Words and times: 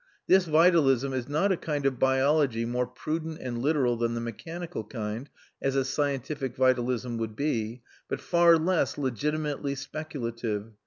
This 0.25 0.47
vitalism 0.47 1.13
is 1.13 1.29
not 1.29 1.51
a 1.51 1.55
kind 1.57 1.85
of 1.85 1.99
biology 1.99 2.65
more 2.65 2.87
prudent 2.87 3.37
and 3.39 3.61
literal 3.61 3.97
than 3.97 4.15
the 4.15 4.19
mechanical 4.19 4.83
kind 4.83 5.29
(as 5.61 5.75
a 5.75 5.85
scientific 5.85 6.55
vitalism 6.55 7.19
would 7.19 7.35
be), 7.35 7.83
but 8.09 8.19
far 8.19 8.57
less 8.57 8.97
legitimately 8.97 9.75
speculative. 9.75 10.71